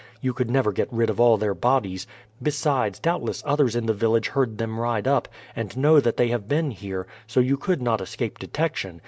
[0.19, 2.07] You could never get rid of all their bodies.
[2.41, 6.47] Besides, doubtless others in the village heard them ride up, and know that they have
[6.47, 8.99] been here; so you could not escape detection.